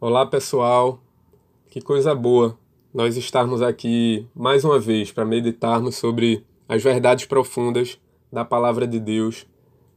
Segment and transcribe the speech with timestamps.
[0.00, 1.02] Olá pessoal,
[1.68, 2.56] que coisa boa
[2.94, 7.98] nós estarmos aqui mais uma vez para meditarmos sobre as verdades profundas
[8.32, 9.44] da Palavra de Deus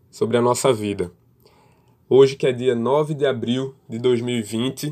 [0.09, 1.11] sobre a nossa vida.
[2.09, 4.91] Hoje que é dia 9 de abril de 2020,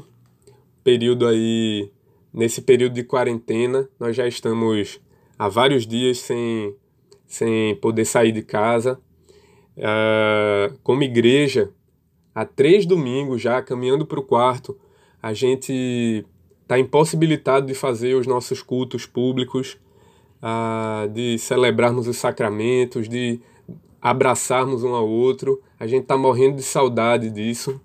[0.84, 1.92] período aí,
[2.32, 5.02] nesse período de quarentena, nós já estamos
[5.40, 6.76] há vários dias sem,
[7.26, 9.02] sem poder sair de casa.
[9.76, 11.72] Uh, como igreja,
[12.36, 14.78] há três domingos já caminhando para o quarto,
[15.22, 16.26] a gente
[16.62, 19.78] está impossibilitado de fazer os nossos cultos públicos,
[20.42, 23.40] uh, de celebrarmos os sacramentos, de
[24.02, 25.62] abraçarmos um ao outro.
[25.80, 27.80] A gente está morrendo de saudade disso.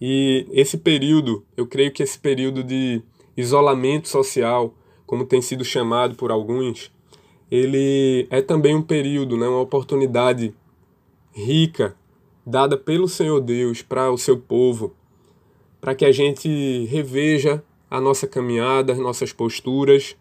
[0.00, 3.02] E esse período, eu creio que esse período de
[3.36, 4.74] isolamento social,
[5.06, 6.90] como tem sido chamado por alguns,
[7.50, 10.54] ele é também um período, né, uma oportunidade
[11.32, 11.94] rica
[12.46, 14.94] dada pelo Senhor Deus para o seu povo,
[15.82, 20.16] para que a gente reveja a nossa caminhada, as nossas posturas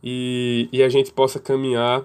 [0.00, 2.04] e, e a gente possa caminhar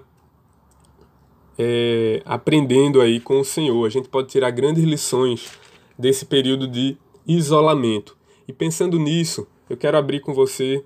[1.56, 3.86] é, aprendendo aí com o Senhor.
[3.86, 5.52] A gente pode tirar grandes lições
[5.96, 8.16] desse período de isolamento.
[8.48, 10.84] E pensando nisso, eu quero abrir com você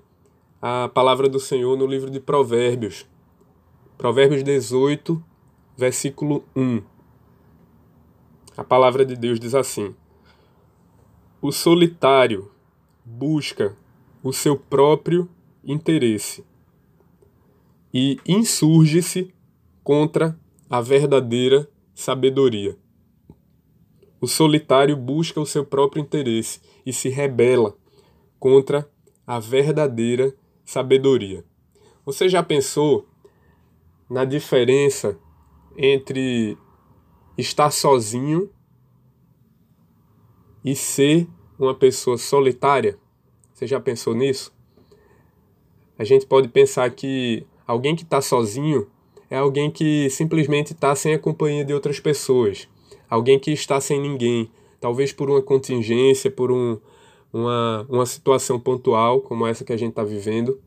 [0.61, 3.07] a palavra do Senhor no livro de Provérbios.
[3.97, 5.23] Provérbios 18,
[5.75, 6.83] versículo 1.
[8.55, 9.95] A palavra de Deus diz assim:
[11.47, 12.49] O solitário
[13.05, 13.77] busca
[14.23, 15.29] o seu próprio
[15.63, 16.43] interesse
[17.93, 19.31] e insurge-se
[19.83, 20.35] contra
[20.67, 22.75] a verdadeira sabedoria.
[24.19, 27.77] O solitário busca o seu próprio interesse e se rebela
[28.39, 28.89] contra
[29.27, 31.45] a verdadeira sabedoria.
[32.03, 33.07] Você já pensou
[34.09, 35.15] na diferença
[35.77, 36.57] entre
[37.37, 38.49] estar sozinho
[40.63, 41.27] e ser
[41.57, 42.97] uma pessoa solitária?
[43.53, 44.53] Você já pensou nisso?
[45.97, 48.87] A gente pode pensar que alguém que está sozinho
[49.29, 52.67] é alguém que simplesmente está sem a companhia de outras pessoas,
[53.09, 56.77] alguém que está sem ninguém, talvez por uma contingência, por um,
[57.31, 60.61] uma, uma situação pontual como essa que a gente está vivendo,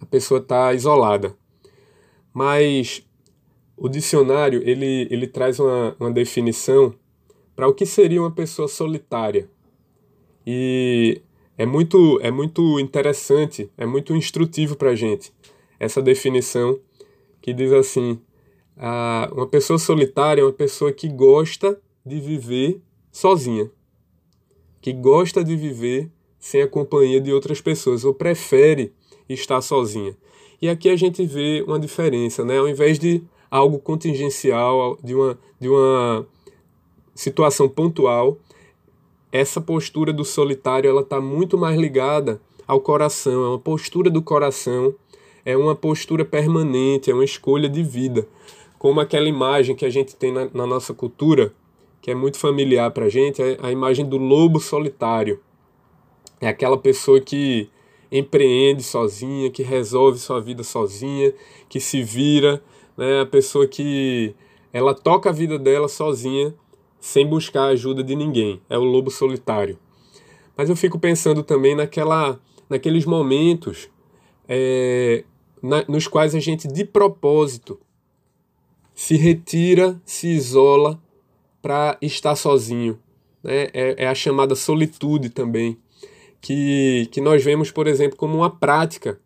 [0.00, 1.36] a pessoa está isolada.
[2.32, 3.06] Mas
[3.76, 6.94] o dicionário ele, ele traz uma, uma definição
[7.54, 9.48] para o que seria uma pessoa solitária.
[10.46, 11.20] E
[11.56, 15.32] é muito, é muito interessante, é muito instrutivo para a gente
[15.82, 16.78] essa definição
[17.40, 18.20] que diz assim:
[18.76, 22.80] ah, uma pessoa solitária é uma pessoa que gosta de viver
[23.10, 23.68] sozinha,
[24.80, 26.08] que gosta de viver
[26.38, 28.92] sem a companhia de outras pessoas, ou prefere
[29.28, 30.16] estar sozinha.
[30.60, 32.58] E aqui a gente vê uma diferença, né?
[32.58, 36.26] Ao invés de algo contingencial, de uma, de uma
[37.14, 38.38] situação pontual,
[39.30, 44.22] essa postura do solitário ela está muito mais ligada ao coração, é uma postura do
[44.22, 44.94] coração,
[45.44, 48.26] é uma postura permanente, é uma escolha de vida.
[48.78, 51.52] Como aquela imagem que a gente tem na, na nossa cultura,
[52.00, 55.40] que é muito familiar para a gente, é a imagem do lobo solitário.
[56.40, 57.68] É aquela pessoa que
[58.10, 61.32] empreende sozinha, que resolve sua vida sozinha,
[61.68, 62.62] que se vira
[62.96, 63.20] né?
[63.20, 64.34] A pessoa que
[64.72, 66.54] ela toca a vida dela sozinha,
[67.02, 68.62] sem buscar a ajuda de ninguém.
[68.70, 69.76] É o lobo solitário.
[70.56, 72.38] Mas eu fico pensando também naquela,
[72.70, 73.90] naqueles momentos
[74.48, 75.24] é,
[75.60, 77.80] na, nos quais a gente, de propósito,
[78.94, 81.02] se retira, se isola
[81.60, 82.96] para estar sozinho.
[83.42, 83.64] Né?
[83.74, 85.76] É, é a chamada solitude também,
[86.40, 89.18] que, que nós vemos, por exemplo, como uma prática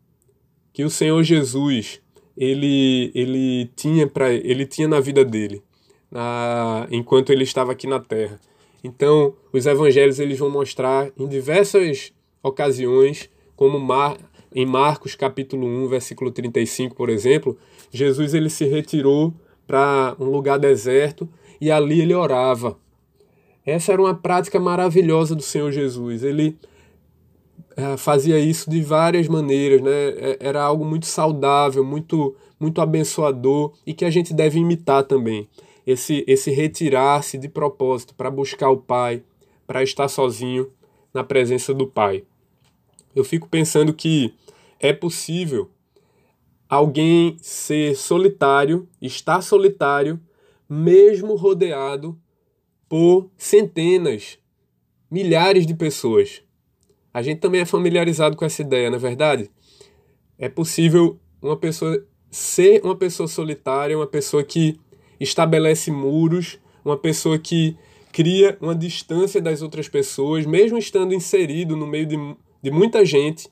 [0.72, 2.00] que o Senhor Jesus
[2.34, 5.62] ele, ele tinha para ele tinha na vida dele,
[6.10, 8.40] na, enquanto ele estava aqui na Terra.
[8.82, 12.12] Então, os evangelhos eles vão mostrar em diversas
[12.42, 14.16] ocasiões, como Mar,
[14.54, 17.58] em Marcos capítulo 1, versículo 35, por exemplo,
[17.90, 19.34] Jesus ele se retirou
[19.66, 21.28] para um lugar deserto
[21.60, 22.78] e ali ele orava.
[23.64, 26.22] Essa era uma prática maravilhosa do Senhor Jesus.
[26.22, 26.56] Ele
[27.76, 29.90] é, fazia isso de várias maneiras, né?
[29.90, 35.48] É, era algo muito saudável, muito, muito abençoador e que a gente deve imitar também.
[35.86, 39.22] Esse, esse retirar-se de propósito para buscar o Pai,
[39.66, 40.70] para estar sozinho
[41.14, 42.24] na presença do Pai.
[43.14, 44.34] Eu fico pensando que
[44.80, 45.70] é possível
[46.68, 50.20] alguém ser solitário, estar solitário,
[50.68, 52.18] mesmo rodeado
[52.88, 54.38] por centenas,
[55.10, 56.42] milhares de pessoas.
[57.12, 59.50] A gente também é familiarizado com essa ideia, na é verdade?
[60.38, 64.78] É possível uma pessoa ser uma pessoa solitária, uma pessoa que
[65.20, 67.76] estabelece muros, uma pessoa que
[68.12, 72.16] cria uma distância das outras pessoas, mesmo estando inserido no meio de,
[72.62, 73.48] de muita gente,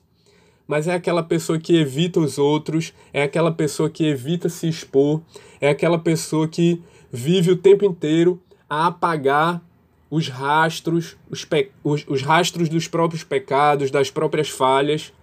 [0.67, 5.21] mas é aquela pessoa que evita os outros, é aquela pessoa que evita se expor,
[5.61, 6.81] é aquela pessoa que
[7.11, 9.61] vive o tempo inteiro a apagar
[10.09, 11.47] os rastros, os,
[11.83, 15.13] os, os rastros dos próprios pecados, das próprias falhas.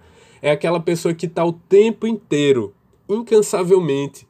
[0.41, 2.73] É aquela pessoa que está o tempo inteiro,
[3.09, 4.27] incansavelmente,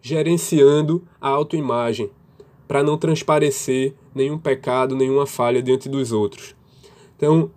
[0.00, 2.10] gerenciando a autoimagem,
[2.66, 6.54] para não transparecer nenhum pecado, nenhuma falha diante dos outros.
[7.16, 7.50] Então,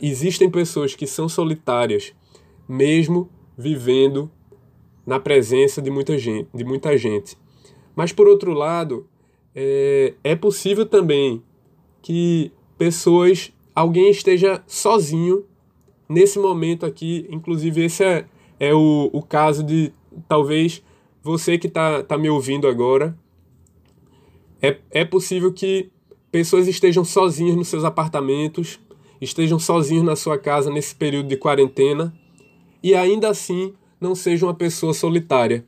[0.00, 2.12] existem pessoas que são solitárias,
[2.68, 4.30] mesmo vivendo
[5.06, 6.48] na presença de muita gente.
[6.52, 7.36] De muita gente.
[7.94, 9.06] Mas, por outro lado,
[9.54, 11.42] é, é possível também
[12.02, 15.44] que pessoas, alguém esteja sozinho
[16.08, 17.26] nesse momento aqui.
[17.30, 18.26] Inclusive, esse é,
[18.58, 19.92] é o, o caso de
[20.28, 20.82] talvez
[21.24, 23.18] você que está tá me ouvindo agora.
[24.60, 25.90] É, é possível que
[26.30, 28.78] pessoas estejam sozinhas nos seus apartamentos,
[29.20, 32.14] estejam sozinhos na sua casa nesse período de quarentena
[32.82, 35.64] e ainda assim não seja uma pessoa solitária.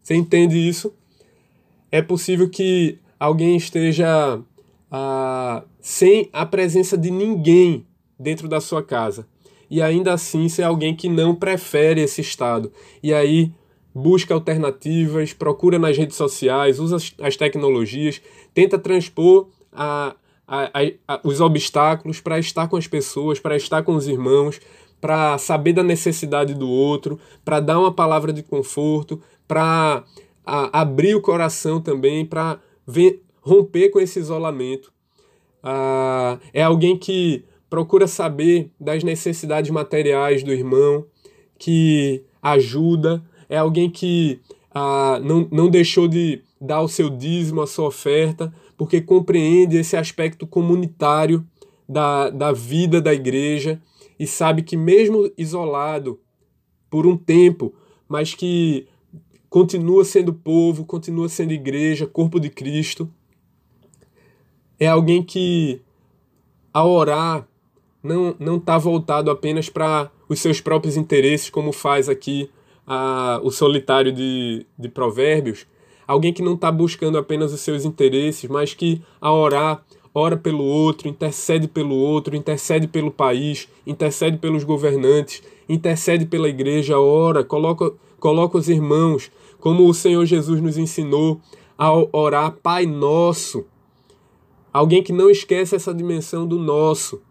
[0.00, 0.94] Você entende isso?
[1.90, 4.40] É possível que alguém esteja
[4.90, 7.84] ah, sem a presença de ninguém
[8.18, 9.26] dentro da sua casa
[9.68, 12.70] e ainda assim ser alguém que não prefere esse estado.
[13.02, 13.52] E aí
[13.94, 18.20] busca alternativas, procura nas redes sociais, usa as, tecnologias,
[18.52, 20.16] tenta transpor a,
[20.48, 20.70] a,
[21.06, 24.60] a, os obstáculos para estar com as pessoas, para estar com os irmãos,
[25.00, 30.02] para saber da necessidade do outro, para dar uma palavra de conforto, para
[30.44, 32.58] abrir o coração também, para
[33.42, 34.92] romper com esse isolamento.
[35.62, 41.06] Ah, é alguém que procura saber das necessidades materiais do irmão,
[41.58, 44.40] que ajuda, é alguém que
[44.74, 49.96] ah, não, não deixou de dar o seu dízimo, a sua oferta, porque compreende esse
[49.96, 51.46] aspecto comunitário
[51.88, 53.80] da, da vida da igreja
[54.18, 56.20] e sabe que, mesmo isolado
[56.90, 57.74] por um tempo,
[58.08, 58.86] mas que
[59.48, 63.08] continua sendo povo, continua sendo igreja, corpo de Cristo.
[64.78, 65.80] É alguém que,
[66.72, 67.46] ao orar,
[68.02, 72.50] não não está voltado apenas para os seus próprios interesses, como faz aqui
[72.86, 75.66] a, o solitário de, de Provérbios.
[76.06, 79.82] Alguém que não está buscando apenas os seus interesses, mas que, ao orar,
[80.14, 86.98] ora pelo outro, intercede pelo outro, intercede pelo país, intercede pelos governantes, intercede pela igreja,
[86.98, 91.40] ora, coloca, coloca os irmãos, como o Senhor Jesus nos ensinou
[91.76, 93.64] a orar Pai Nosso.
[94.72, 97.22] Alguém que não esquece essa dimensão do nosso,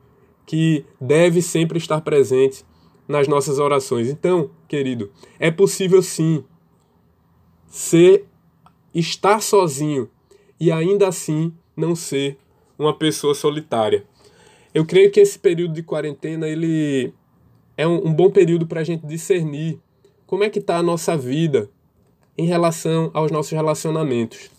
[0.46, 2.66] que deve sempre estar presente
[3.08, 4.10] nas nossas orações.
[4.10, 6.44] Então, querido, é possível sim
[7.68, 8.26] ser
[8.92, 10.10] estar sozinho
[10.60, 12.40] e ainda assim não ser
[12.76, 14.04] uma pessoa solitária.
[14.74, 17.14] Eu creio que esse período de quarentena ele
[17.78, 19.80] é um, um bom período para a gente discernir
[20.26, 21.70] como é que está a nossa vida
[22.36, 24.50] em relação aos nossos relacionamentos.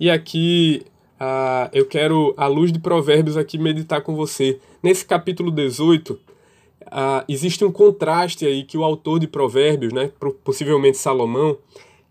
[0.00, 0.82] E aqui
[1.20, 4.58] uh, eu quero, à luz de Provérbios, aqui meditar com você.
[4.82, 6.18] Nesse capítulo 18,
[6.86, 10.10] uh, existe um contraste aí que o autor de Provérbios, né,
[10.42, 11.58] possivelmente Salomão,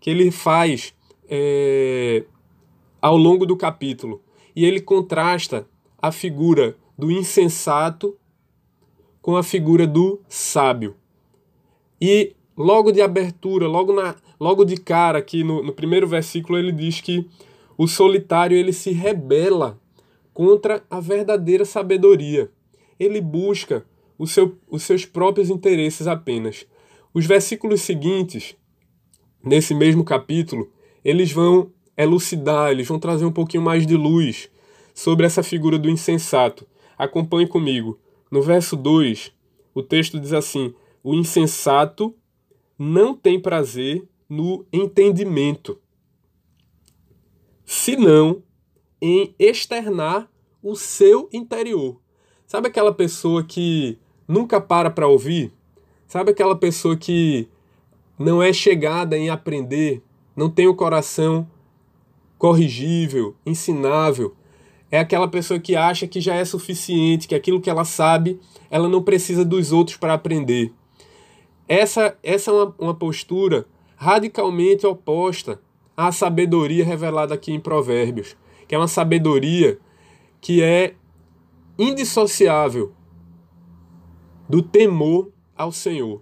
[0.00, 0.94] que ele faz
[1.28, 2.24] é,
[3.00, 4.22] ao longo do capítulo.
[4.54, 5.66] E ele contrasta
[6.00, 8.16] a figura do insensato
[9.20, 10.94] com a figura do sábio.
[12.00, 16.72] E logo de abertura, logo, na, logo de cara, aqui no, no primeiro versículo, ele
[16.72, 17.26] diz que
[17.76, 19.80] o solitário ele se rebela
[20.32, 22.50] contra a verdadeira sabedoria.
[22.98, 23.84] Ele busca
[24.26, 26.66] seu, os seus próprios interesses apenas.
[27.12, 28.56] Os versículos seguintes,
[29.42, 30.70] nesse mesmo capítulo,
[31.04, 34.50] eles vão elucidar, eles vão trazer um pouquinho mais de luz
[34.94, 36.66] sobre essa figura do insensato.
[36.96, 37.98] Acompanhe comigo.
[38.30, 39.32] No verso 2,
[39.74, 42.14] o texto diz assim: O insensato
[42.78, 45.78] não tem prazer no entendimento,
[47.64, 48.42] senão
[49.00, 50.30] em externar
[50.62, 52.00] o seu interior.
[52.46, 55.52] Sabe aquela pessoa que nunca para para ouvir?
[56.06, 57.48] Sabe aquela pessoa que
[58.18, 60.02] não é chegada em aprender,
[60.36, 61.48] não tem o coração
[62.38, 64.34] corrigível, ensinável.
[64.90, 68.38] É aquela pessoa que acha que já é suficiente, que aquilo que ela sabe,
[68.70, 70.72] ela não precisa dos outros para aprender.
[71.66, 73.66] Essa, essa é uma, uma postura
[73.96, 75.60] radicalmente oposta
[75.96, 78.36] à sabedoria revelada aqui em Provérbios,
[78.68, 79.78] que é uma sabedoria
[80.40, 80.94] que é
[81.78, 82.92] indissociável
[84.48, 86.20] do temor ao Senhor.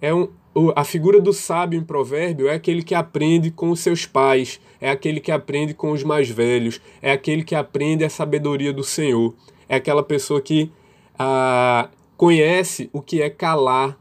[0.00, 0.28] É, um,
[0.74, 4.90] a figura do sábio em provérbio é aquele que aprende com os seus pais, é
[4.90, 9.34] aquele que aprende com os mais velhos, é aquele que aprende a sabedoria do Senhor,
[9.68, 10.70] é aquela pessoa que
[11.18, 13.96] ah, conhece o que é calar,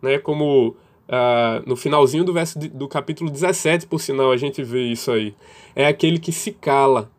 [0.00, 0.18] né?
[0.18, 0.74] Como
[1.08, 5.10] ah, no finalzinho do verso de, do capítulo 17, por sinal, a gente vê isso
[5.10, 5.34] aí.
[5.74, 7.10] É aquele que se cala,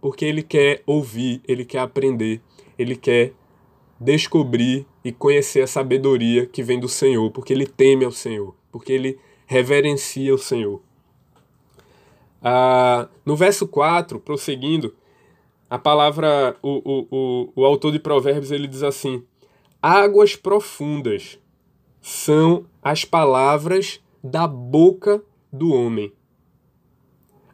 [0.00, 2.40] porque ele quer ouvir, ele quer aprender,
[2.78, 3.32] ele quer
[4.02, 8.92] descobrir e conhecer a sabedoria que vem do Senhor, porque ele teme ao Senhor, porque
[8.92, 10.80] ele reverencia o Senhor.
[12.42, 14.94] Ah, no verso 4, prosseguindo,
[15.70, 19.24] a palavra, o, o, o, o autor de Provérbios, ele diz assim:
[19.80, 21.38] Águas profundas
[22.00, 26.12] são as palavras da boca do homem.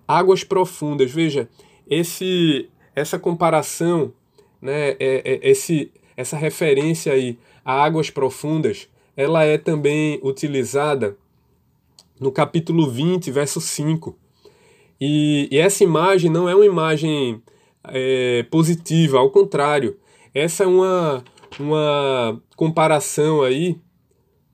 [0.06, 1.48] Águas profundas, veja,
[1.86, 4.12] esse, essa comparação,
[4.60, 11.16] né, é, é, esse, essa referência aí a águas profundas, ela é também utilizada
[12.18, 14.18] no capítulo 20, verso 5.
[15.00, 17.40] E, e essa imagem não é uma imagem
[17.84, 19.96] é, positiva, ao contrário,
[20.34, 21.22] essa é uma,
[21.60, 23.78] uma comparação aí,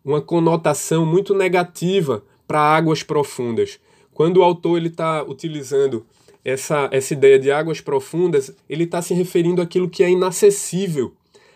[0.05, 3.81] uma conotação muito negativa para águas profundas.
[4.13, 6.05] Quando o autor está utilizando
[6.45, 11.15] essa, essa ideia de águas profundas, ele está se referindo àquilo que é inacessível,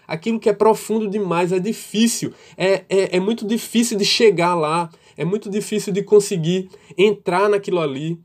[0.08, 4.88] aquilo que é profundo demais, é difícil, é, é, é muito difícil de chegar lá,
[5.18, 8.18] é muito difícil de conseguir entrar naquilo ali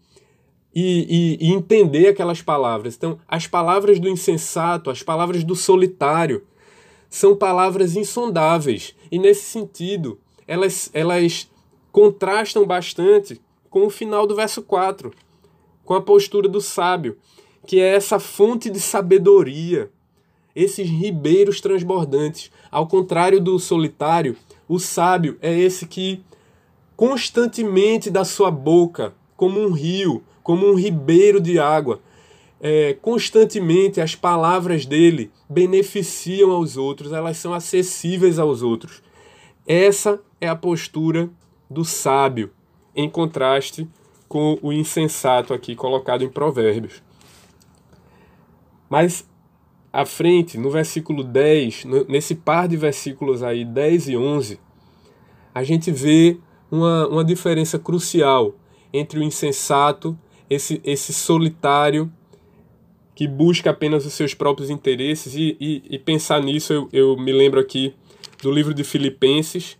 [0.74, 2.96] e, e, e entender aquelas palavras.
[2.96, 6.44] Então, as palavras do insensato, as palavras do solitário,
[7.10, 8.96] são palavras insondáveis.
[9.12, 11.50] E nesse sentido, elas, elas
[11.92, 15.12] contrastam bastante com o final do verso 4,
[15.84, 17.18] com a postura do sábio,
[17.68, 19.92] que é essa fonte de sabedoria,
[20.56, 22.52] esses ribeiros transbordantes.
[22.72, 24.36] Ao contrário do solitário,
[24.68, 26.22] o sábio é esse que
[26.96, 32.00] constantemente da sua boca, como um rio, como um ribeiro de água,
[32.62, 39.02] é, constantemente as palavras dele beneficiam aos outros, elas são acessíveis aos outros.
[39.68, 41.30] Essa é a postura
[41.70, 42.52] do sábio,
[42.96, 43.88] em contraste
[44.30, 47.04] com o insensato aqui colocado em Provérbios.
[48.90, 49.28] Mas
[49.94, 54.60] à frente, no versículo 10, nesse par de versículos aí, 10 e 11,
[55.54, 56.40] a gente vê
[56.72, 58.56] uma, uma diferença crucial
[58.92, 60.18] entre o insensato,
[60.50, 62.12] esse, esse solitário
[63.14, 67.32] que busca apenas os seus próprios interesses, e, e, e pensar nisso eu, eu me
[67.32, 67.94] lembro aqui
[68.42, 69.78] do livro de Filipenses,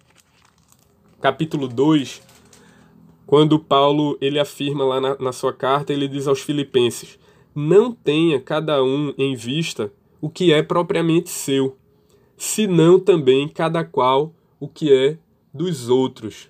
[1.20, 2.22] capítulo 2,
[3.26, 7.18] quando Paulo ele afirma lá na, na sua carta, ele diz aos filipenses,
[7.56, 9.92] não tenha cada um em vista
[10.24, 11.76] o que é propriamente seu,
[12.38, 15.18] senão também cada qual o que é
[15.54, 16.50] dos outros.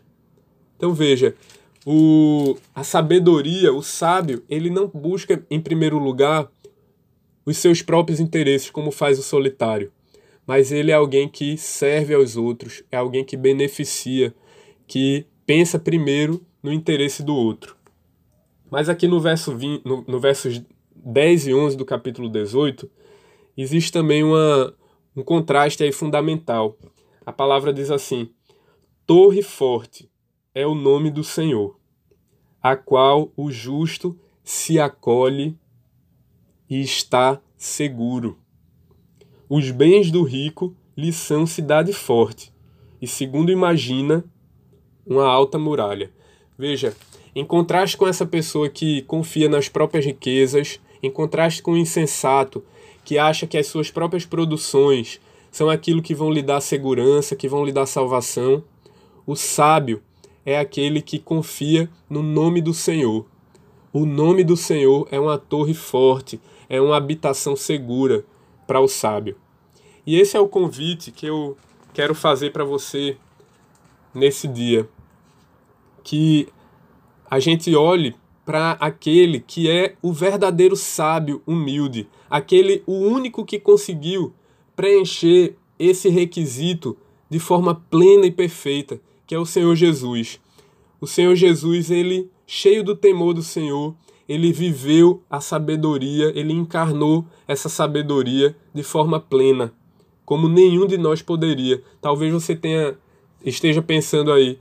[0.78, 1.36] Então veja,
[1.84, 6.52] o, a sabedoria, o sábio, ele não busca em primeiro lugar
[7.44, 9.92] os seus próprios interesses, como faz o solitário,
[10.46, 14.36] mas ele é alguém que serve aos outros, é alguém que beneficia,
[14.86, 17.76] que pensa primeiro no interesse do outro.
[18.70, 20.62] Mas aqui no verso 20, no, no versos
[20.96, 22.88] 10 e 11 do capítulo 18,
[23.62, 24.74] existe também uma,
[25.16, 26.78] um contraste aí fundamental.
[27.26, 28.30] A palavra diz assim:
[29.06, 30.10] Torre forte
[30.56, 31.80] é o nome do Senhor,
[32.62, 35.58] a qual o justo se acolhe
[36.70, 38.38] e está seguro.
[39.50, 42.54] Os bens do rico lhe são cidade forte,
[43.02, 44.24] e segundo imagina,
[45.06, 46.12] uma alta muralha.
[46.58, 46.96] Veja,
[47.36, 52.64] em contraste com essa pessoa que confia nas próprias riquezas, em contraste com o insensato
[53.04, 55.20] que acha que as suas próprias produções
[55.52, 58.64] são aquilo que vão lhe dar segurança, que vão lhe dar salvação.
[59.26, 60.02] O sábio
[60.46, 63.26] é aquele que confia no nome do Senhor.
[63.92, 68.26] O nome do Senhor é uma torre forte, é uma habitação segura
[68.66, 69.38] para o sábio.
[70.06, 71.56] E esse é o convite que eu
[71.94, 73.16] quero fazer para você
[74.14, 74.90] nesse dia.
[76.04, 76.48] Que
[77.30, 83.60] a gente olhe para aquele que é o verdadeiro sábio humilde, aquele o único que
[83.60, 84.34] conseguiu
[84.76, 86.98] preencher esse requisito
[87.30, 90.40] de forma plena e perfeita, que é o Senhor Jesus.
[91.00, 93.96] O Senhor Jesus, ele cheio do temor do Senhor,
[94.28, 99.74] ele viveu a sabedoria, ele encarnou essa sabedoria de forma plena,
[100.26, 101.82] como nenhum de nós poderia.
[102.02, 102.96] Talvez você tenha
[103.44, 104.58] esteja pensando aí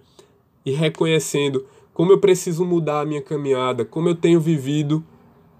[0.64, 5.04] e reconhecendo como eu preciso mudar a minha caminhada, como eu tenho vivido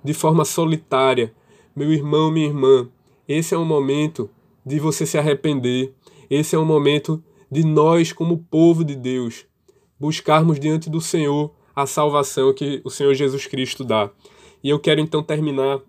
[0.02, 1.32] de forma solitária.
[1.74, 2.88] Meu irmão, minha irmã,
[3.28, 4.30] esse é o momento
[4.64, 5.94] de você se arrepender,
[6.30, 9.46] esse é o momento de nós, como povo de Deus,
[9.98, 14.10] buscarmos diante do Senhor a salvação que o Senhor Jesus Cristo dá.
[14.62, 15.80] E eu quero então terminar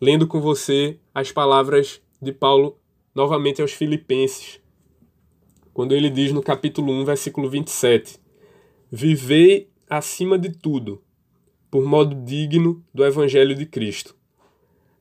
[0.00, 2.76] lendo com você as palavras de Paulo
[3.14, 4.60] novamente aos Filipenses,
[5.72, 8.18] quando ele diz no capítulo 1, versículo 27:
[8.90, 11.02] Vivei acima de tudo,
[11.68, 14.14] por modo digno do Evangelho de Cristo,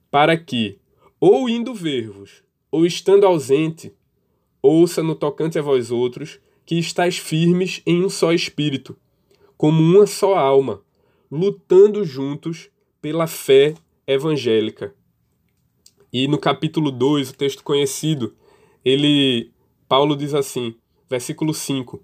[0.10, 0.80] para que,
[1.20, 3.94] ou indo ver-vos, ou estando ausente,
[4.60, 8.98] ouça no tocante a vós outros que estáis firmes em um só espírito,
[9.56, 10.82] como uma só alma,
[11.32, 13.76] lutando juntos pela fé
[14.08, 14.96] evangélica.
[16.12, 18.36] E no capítulo 2, o texto conhecido,
[18.84, 19.52] ele
[19.88, 20.74] Paulo diz assim,
[21.08, 22.04] versículo 5: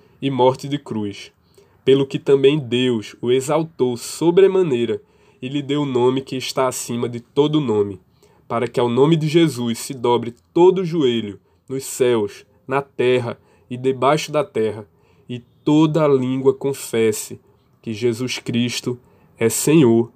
[0.21, 1.31] e morte de cruz.
[1.83, 5.01] Pelo que também Deus o exaltou sobremaneira
[5.41, 7.99] e lhe deu o nome que está acima de todo nome,
[8.47, 13.39] para que ao nome de Jesus se dobre todo o joelho, nos céus, na terra
[13.69, 14.87] e debaixo da terra,
[15.27, 17.39] e toda língua confesse
[17.81, 18.99] que Jesus Cristo
[19.37, 20.11] é Senhor,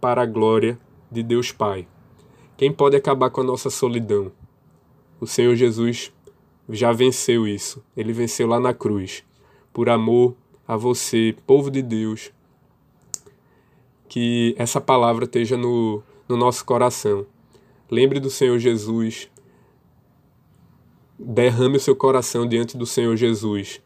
[0.00, 0.78] para a glória
[1.12, 1.86] de Deus Pai.
[2.56, 4.32] Quem pode acabar com a nossa solidão?
[5.20, 6.10] O Senhor Jesus
[6.68, 7.84] já venceu isso.
[7.94, 9.22] Ele venceu lá na cruz.
[9.72, 10.36] Por amor
[10.66, 12.32] a você, povo de Deus,
[14.08, 17.26] que essa palavra esteja no, no nosso coração.
[17.90, 19.30] Lembre do Senhor Jesus.
[21.18, 23.80] Derrame o seu coração diante do Senhor Jesus.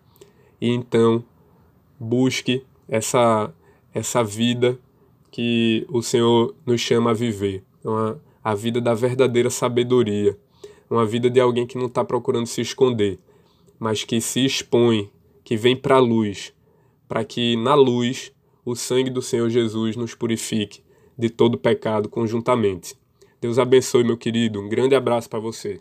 [0.61, 1.25] E então
[1.99, 3.53] busque essa,
[3.93, 4.79] essa vida
[5.31, 7.63] que o Senhor nos chama a viver.
[7.83, 10.39] Uma, a vida da verdadeira sabedoria
[10.95, 13.19] uma vida de alguém que não está procurando se esconder,
[13.79, 15.11] mas que se expõe,
[15.45, 16.53] que vem para a luz,
[17.07, 18.33] para que na luz
[18.65, 20.83] o sangue do Senhor Jesus nos purifique
[21.17, 22.97] de todo pecado conjuntamente.
[23.41, 24.59] Deus abençoe, meu querido.
[24.59, 25.81] Um grande abraço para você.